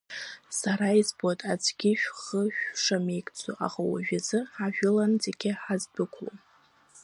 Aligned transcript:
Сара 0.59 0.87
избоит 0.99 1.39
аӡәгьы 1.51 1.91
шәхы 2.01 2.41
шәшамеигӡо, 2.57 3.51
аха 3.65 3.81
уажәазы 3.91 4.39
ҳжәыланы 4.55 5.17
зегь 5.23 5.45
ҳаздәықәлом. 5.63 6.37